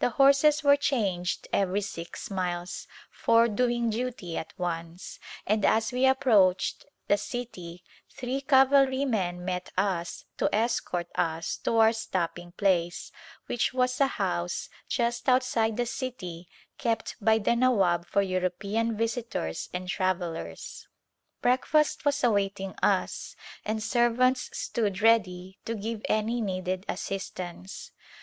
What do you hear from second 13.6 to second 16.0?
was a house just outside the